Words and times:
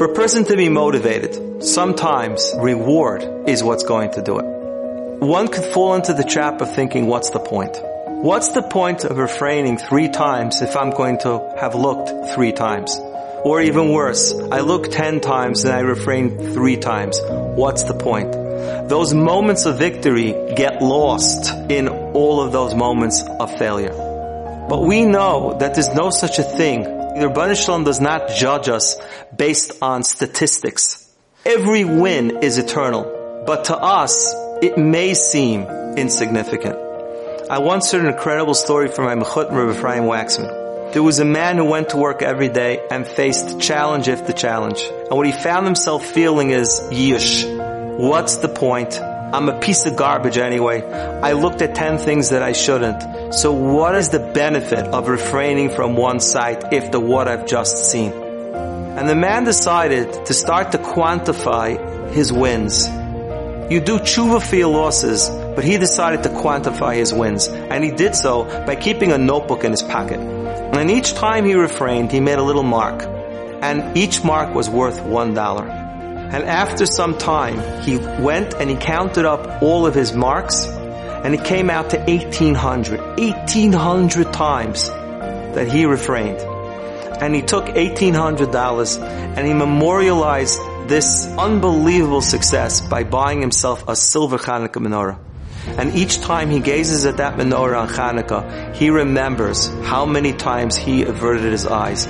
For 0.00 0.06
a 0.06 0.14
person 0.14 0.44
to 0.46 0.56
be 0.56 0.70
motivated, 0.70 1.62
sometimes 1.62 2.54
reward 2.56 3.22
is 3.46 3.62
what's 3.62 3.84
going 3.84 4.12
to 4.12 4.22
do 4.22 4.38
it. 4.38 4.44
One 5.20 5.48
could 5.48 5.74
fall 5.74 5.92
into 5.92 6.14
the 6.14 6.24
trap 6.24 6.62
of 6.62 6.74
thinking, 6.74 7.06
what's 7.06 7.28
the 7.28 7.38
point? 7.38 7.78
What's 8.06 8.52
the 8.52 8.62
point 8.62 9.04
of 9.04 9.18
refraining 9.18 9.76
three 9.76 10.08
times 10.08 10.62
if 10.62 10.74
I'm 10.74 10.88
going 10.88 11.18
to 11.18 11.54
have 11.60 11.74
looked 11.74 12.34
three 12.34 12.52
times? 12.52 12.98
Or 13.44 13.60
even 13.60 13.90
worse, 13.90 14.32
I 14.50 14.60
look 14.60 14.90
ten 14.90 15.20
times 15.20 15.64
and 15.64 15.74
I 15.74 15.80
refrain 15.80 16.54
three 16.54 16.78
times. 16.78 17.20
What's 17.22 17.82
the 17.82 17.92
point? 17.92 18.32
Those 18.88 19.12
moments 19.12 19.66
of 19.66 19.76
victory 19.78 20.32
get 20.56 20.80
lost 20.80 21.52
in 21.70 21.88
all 21.88 22.40
of 22.40 22.52
those 22.52 22.74
moments 22.74 23.22
of 23.22 23.58
failure. 23.58 23.92
But 24.66 24.82
we 24.82 25.04
know 25.04 25.58
that 25.58 25.74
there's 25.74 25.92
no 25.92 26.08
such 26.08 26.38
a 26.38 26.42
thing. 26.42 26.99
The 27.12 27.26
Ribbono 27.26 27.56
Shel 27.56 27.80
Olam 27.80 27.84
does 27.84 28.00
not 28.00 28.28
judge 28.28 28.68
us 28.68 28.96
based 29.36 29.82
on 29.82 30.04
statistics. 30.04 31.12
Every 31.44 31.84
win 31.84 32.38
is 32.42 32.56
eternal, 32.56 33.44
but 33.46 33.64
to 33.64 33.76
us, 33.76 34.32
it 34.62 34.78
may 34.78 35.14
seem 35.14 35.62
insignificant. 35.96 36.76
I 37.50 37.58
once 37.58 37.90
heard 37.90 38.02
an 38.02 38.12
incredible 38.12 38.54
story 38.54 38.88
from 38.88 39.06
my 39.06 39.16
Mechut 39.16 39.50
Rabbi 39.50 39.76
Ephraim 39.76 40.04
Waxman. 40.04 40.92
There 40.92 41.02
was 41.02 41.18
a 41.18 41.24
man 41.24 41.56
who 41.56 41.64
went 41.64 41.88
to 41.90 41.96
work 41.96 42.22
every 42.22 42.48
day 42.48 42.80
and 42.90 43.04
faced 43.04 43.60
challenge 43.60 44.08
after 44.08 44.32
challenge. 44.32 44.80
And 44.82 45.10
what 45.10 45.26
he 45.26 45.32
found 45.32 45.66
himself 45.66 46.04
feeling 46.04 46.50
is, 46.50 46.80
yish. 46.90 47.44
What's 47.98 48.36
the 48.36 48.48
point? 48.48 49.00
I'm 49.32 49.48
a 49.48 49.60
piece 49.60 49.86
of 49.86 49.94
garbage 49.94 50.38
anyway. 50.38 50.82
I 50.82 51.32
looked 51.32 51.62
at 51.62 51.74
10 51.74 51.98
things 51.98 52.30
that 52.30 52.42
I 52.42 52.52
shouldn't. 52.52 53.32
So 53.32 53.52
what 53.52 53.94
is 53.94 54.08
the 54.08 54.18
benefit 54.18 54.86
of 54.86 55.08
refraining 55.08 55.70
from 55.70 55.94
one 55.94 56.18
sight 56.18 56.72
if 56.72 56.90
the 56.90 56.98
what 56.98 57.28
I've 57.28 57.46
just 57.46 57.90
seen? 57.90 58.12
And 58.12 59.08
the 59.08 59.14
man 59.14 59.44
decided 59.44 60.26
to 60.26 60.34
start 60.34 60.72
to 60.72 60.78
quantify 60.78 62.12
his 62.12 62.32
wins. 62.32 62.88
You 63.70 63.80
do 63.80 64.00
tshuva 64.00 64.42
for 64.42 64.56
your 64.56 64.72
losses, 64.72 65.30
but 65.54 65.62
he 65.62 65.78
decided 65.78 66.24
to 66.24 66.30
quantify 66.30 66.96
his 66.96 67.14
wins. 67.14 67.46
And 67.46 67.84
he 67.84 67.92
did 67.92 68.16
so 68.16 68.44
by 68.66 68.74
keeping 68.74 69.12
a 69.12 69.18
notebook 69.18 69.62
in 69.62 69.70
his 69.70 69.82
pocket. 69.82 70.18
And 70.18 70.90
each 70.90 71.14
time 71.14 71.44
he 71.44 71.54
refrained, 71.54 72.10
he 72.10 72.18
made 72.18 72.38
a 72.38 72.42
little 72.42 72.64
mark. 72.64 73.04
And 73.62 73.96
each 73.96 74.24
mark 74.24 74.52
was 74.56 74.68
worth 74.68 75.00
one 75.02 75.34
dollar. 75.34 75.79
And 76.32 76.44
after 76.44 76.86
some 76.86 77.18
time, 77.18 77.82
he 77.82 77.96
went 77.96 78.54
and 78.54 78.70
he 78.70 78.76
counted 78.76 79.24
up 79.24 79.62
all 79.62 79.84
of 79.84 79.94
his 79.94 80.12
marks, 80.12 80.64
and 80.64 81.34
it 81.34 81.44
came 81.44 81.70
out 81.70 81.90
to 81.90 81.98
1800. 81.98 83.00
1800 83.18 84.32
times 84.32 84.88
that 84.88 85.68
he 85.68 85.86
refrained. 85.86 86.38
And 87.20 87.34
he 87.34 87.42
took 87.42 87.66
$1,800 87.66 89.02
and 89.36 89.46
he 89.46 89.52
memorialized 89.52 90.58
this 90.88 91.26
unbelievable 91.36 92.22
success 92.22 92.80
by 92.80 93.02
buying 93.02 93.40
himself 93.40 93.86
a 93.88 93.96
silver 93.96 94.38
Hanukkah 94.38 94.80
menorah. 94.80 95.18
And 95.66 95.94
each 95.94 96.20
time 96.20 96.48
he 96.48 96.60
gazes 96.60 97.04
at 97.06 97.18
that 97.18 97.36
menorah 97.36 97.82
on 97.82 97.88
Hanukkah, 97.88 98.74
he 98.74 98.90
remembers 98.90 99.68
how 99.82 100.06
many 100.06 100.32
times 100.32 100.76
he 100.76 101.02
averted 101.02 101.52
his 101.52 101.66
eyes. 101.66 102.06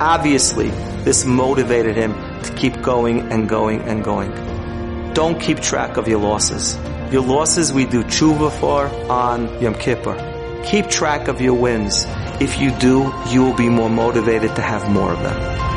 Obviously, 0.00 0.70
this 1.04 1.24
motivated 1.24 1.96
him 1.96 2.14
keep 2.56 2.80
going 2.82 3.32
and 3.32 3.48
going 3.48 3.82
and 3.82 4.04
going. 4.04 4.32
Don't 5.14 5.40
keep 5.40 5.60
track 5.60 5.96
of 5.96 6.08
your 6.08 6.20
losses. 6.20 6.78
Your 7.12 7.22
losses 7.22 7.72
we 7.72 7.86
do 7.86 8.04
tshuva 8.04 8.52
for 8.60 8.86
on 9.10 9.60
Yom 9.62 9.74
Kippur. 9.74 10.16
Keep 10.64 10.88
track 10.88 11.28
of 11.28 11.40
your 11.40 11.54
wins. 11.54 12.04
If 12.40 12.60
you 12.60 12.70
do, 12.78 13.12
you 13.30 13.42
will 13.42 13.56
be 13.56 13.68
more 13.68 13.90
motivated 13.90 14.54
to 14.56 14.62
have 14.62 14.90
more 14.90 15.12
of 15.12 15.20
them. 15.20 15.67